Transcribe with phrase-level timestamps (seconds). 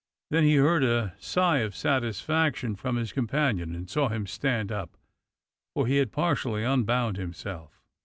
[0.31, 4.97] Then he heard a sigh of satisfaction from his companion, and saw him stand up,
[5.75, 7.79] for he had partially unbound himself.